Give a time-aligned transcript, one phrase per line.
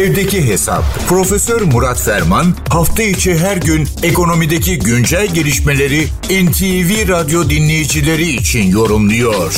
[0.00, 0.84] Evdeki Hesap.
[1.08, 2.46] Profesör Murat Ferman
[2.76, 6.00] hafta içi her gün ekonomideki güncel gelişmeleri
[6.44, 9.50] NTV Radyo dinleyicileri için yorumluyor.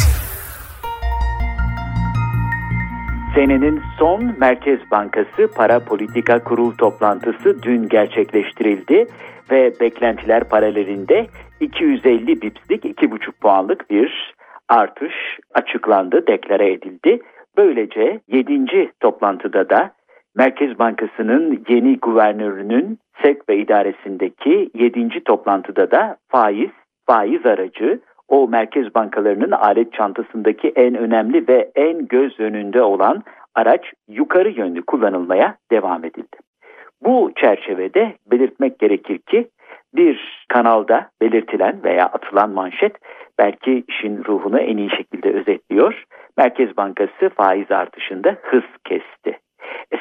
[3.34, 9.06] Senenin son Merkez Bankası Para Politika Kurul toplantısı dün gerçekleştirildi
[9.50, 11.26] ve beklentiler paralelinde
[11.60, 14.34] 250 bipslik 2,5 puanlık bir
[14.68, 15.14] artış
[15.54, 17.18] açıklandı, deklare edildi.
[17.56, 18.92] Böylece 7.
[19.00, 19.94] toplantıda da
[20.36, 25.24] Merkez Bankası'nın yeni guvernörünün SEK ve idaresindeki 7.
[25.24, 26.70] toplantıda da faiz,
[27.06, 33.22] faiz aracı o merkez bankalarının alet çantasındaki en önemli ve en göz önünde olan
[33.54, 36.36] araç yukarı yönlü kullanılmaya devam edildi.
[37.04, 39.48] Bu çerçevede belirtmek gerekir ki
[39.94, 42.96] bir kanalda belirtilen veya atılan manşet
[43.38, 46.04] belki işin ruhunu en iyi şekilde özetliyor.
[46.36, 49.33] Merkez Bankası faiz artışında hız kesti.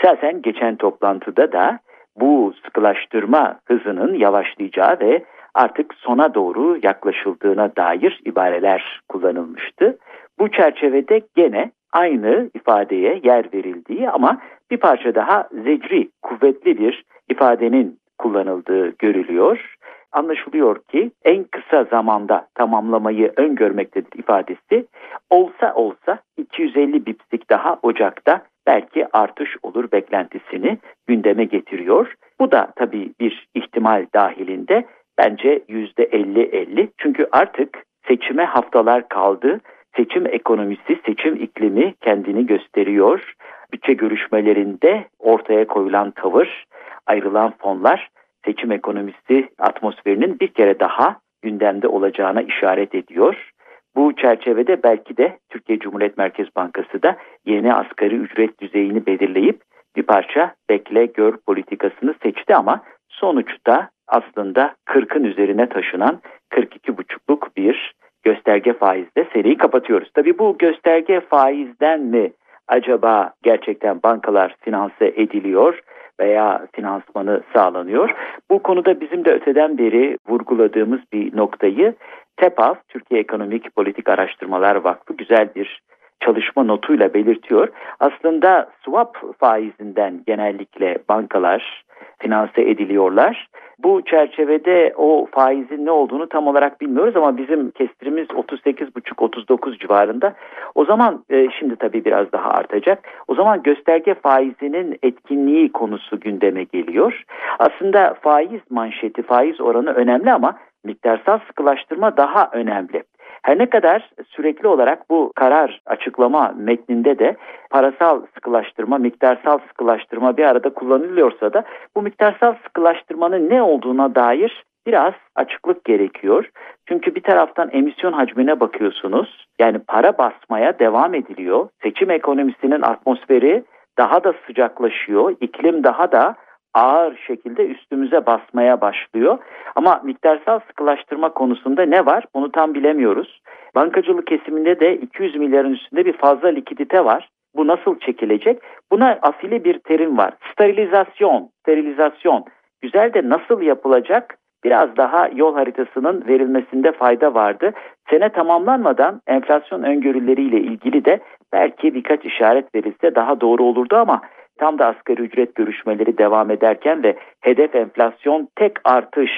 [0.03, 1.79] Esasen geçen toplantıda da
[2.19, 5.23] bu sıkılaştırma hızının yavaşlayacağı ve
[5.53, 9.97] artık sona doğru yaklaşıldığına dair ibareler kullanılmıştı.
[10.39, 14.37] Bu çerçevede gene aynı ifadeye yer verildiği ama
[14.71, 19.75] bir parça daha zecri, kuvvetli bir ifadenin kullanıldığı görülüyor.
[20.11, 24.85] Anlaşılıyor ki en kısa zamanda tamamlamayı öngörmektedir ifadesi.
[25.29, 32.13] Olsa olsa 250 bipslik daha Ocak'ta belki artış olur beklentisini gündeme getiriyor.
[32.39, 34.85] Bu da tabii bir ihtimal dahilinde
[35.17, 39.59] bence %50-50 çünkü artık seçime haftalar kaldı.
[39.95, 43.33] Seçim ekonomisi, seçim iklimi kendini gösteriyor.
[43.73, 46.65] Bütçe görüşmelerinde ortaya koyulan tavır,
[47.07, 48.09] ayrılan fonlar
[48.45, 53.52] seçim ekonomisi atmosferinin bir kere daha gündemde olacağına işaret ediyor.
[53.95, 59.61] Bu çerçevede belki de Türkiye Cumhuriyet Merkez Bankası da yeni asgari ücret düzeyini belirleyip
[59.95, 66.21] bir parça bekle gör politikasını seçti ama sonuçta aslında 40'ın üzerine taşınan
[66.51, 70.11] 42,5'luk bir gösterge faizle seriyi kapatıyoruz.
[70.13, 72.31] Tabii bu gösterge faizden mi
[72.67, 75.79] acaba gerçekten bankalar finanse ediliyor
[76.19, 78.09] veya finansmanı sağlanıyor?
[78.51, 81.95] Bu konuda bizim de öteden beri vurguladığımız bir noktayı
[82.37, 85.81] TEPAV, Türkiye Ekonomik Politik Araştırmalar Vakfı güzel bir
[86.19, 87.67] çalışma notuyla belirtiyor.
[87.99, 91.83] Aslında swap faizinden genellikle bankalar
[92.19, 93.47] finanse ediliyorlar.
[93.79, 100.33] Bu çerçevede o faizin ne olduğunu tam olarak bilmiyoruz ama bizim kestirimiz 38,5-39 civarında.
[100.75, 103.07] O zaman e, şimdi tabii biraz daha artacak.
[103.27, 107.23] O zaman gösterge faizinin etkinliği konusu gündeme geliyor.
[107.59, 113.03] Aslında faiz manşeti, faiz oranı önemli ama miktarsal sıkılaştırma daha önemli.
[113.43, 117.35] Her ne kadar sürekli olarak bu karar açıklama metninde de
[117.69, 121.63] parasal sıkılaştırma, miktarsal sıkılaştırma bir arada kullanılıyorsa da
[121.95, 126.49] bu miktarsal sıkılaştırmanın ne olduğuna dair biraz açıklık gerekiyor.
[126.87, 129.47] Çünkü bir taraftan emisyon hacmine bakıyorsunuz.
[129.59, 131.69] Yani para basmaya devam ediliyor.
[131.83, 133.63] Seçim ekonomisinin atmosferi
[133.97, 135.35] daha da sıcaklaşıyor.
[135.41, 136.35] İklim daha da
[136.73, 139.37] ağır şekilde üstümüze basmaya başlıyor.
[139.75, 142.25] Ama miktarsal sıkılaştırma konusunda ne var?
[142.35, 143.41] Bunu tam bilemiyoruz.
[143.75, 147.29] Bankacılık kesiminde de 200 milyarın üstünde bir fazla likidite var.
[147.55, 148.61] Bu nasıl çekilecek?
[148.91, 150.33] Buna afili bir terim var.
[150.51, 152.45] Sterilizasyon, sterilizasyon.
[152.81, 154.37] Güzel de nasıl yapılacak?
[154.63, 157.71] Biraz daha yol haritasının verilmesinde fayda vardı.
[158.09, 161.19] Sene tamamlanmadan enflasyon öngörüleriyle ilgili de
[161.53, 164.21] belki birkaç işaret verilse daha doğru olurdu ama
[164.59, 169.31] tam da asgari ücret görüşmeleri devam ederken ve hedef enflasyon tek artış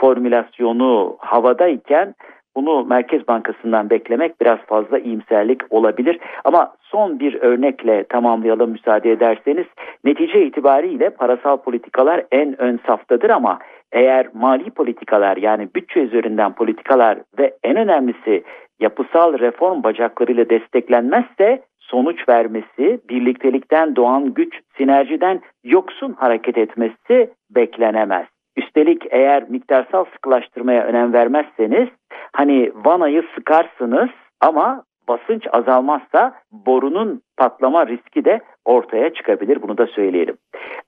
[0.00, 2.14] formülasyonu havadayken
[2.56, 6.18] bunu Merkez Bankası'ndan beklemek biraz fazla iyimserlik olabilir.
[6.44, 9.66] Ama son bir örnekle tamamlayalım müsaade ederseniz.
[10.04, 13.58] Netice itibariyle parasal politikalar en ön saftadır ama
[13.92, 18.44] eğer mali politikalar yani bütçe üzerinden politikalar ve en önemlisi
[18.80, 28.26] yapısal reform bacaklarıyla desteklenmezse sonuç vermesi, birliktelikten doğan güç, sinerjiden yoksun hareket etmesi beklenemez.
[28.56, 31.88] Üstelik eğer miktarsal sıkılaştırmaya önem vermezseniz
[32.32, 34.10] hani vanayı sıkarsınız
[34.40, 39.62] ama basınç azalmazsa borunun patlama riski de ortaya çıkabilir.
[39.62, 40.36] Bunu da söyleyelim.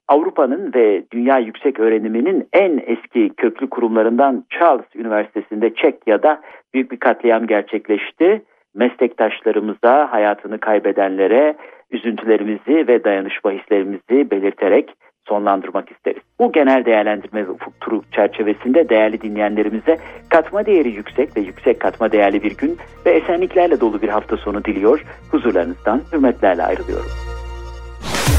[0.08, 6.40] Avrupa'nın ve dünya yüksek öğreniminin en eski köklü kurumlarından Charles Üniversitesi'nde Çekya'da
[6.74, 8.42] büyük bir katliam gerçekleşti
[8.78, 11.56] meslektaşlarımıza, hayatını kaybedenlere
[11.90, 14.94] üzüntülerimizi ve dayanışma hislerimizi belirterek
[15.28, 16.22] sonlandırmak isteriz.
[16.38, 19.98] Bu genel değerlendirme ve ufuk turu çerçevesinde değerli dinleyenlerimize
[20.30, 22.76] katma değeri yüksek ve yüksek katma değerli bir gün
[23.06, 25.04] ve esenliklerle dolu bir hafta sonu diliyor.
[25.30, 27.10] Huzurlarınızdan hürmetlerle ayrılıyorum.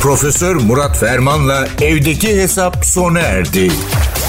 [0.04, 3.68] Profesör Murat Ferman'la evdeki hesap sona erdi.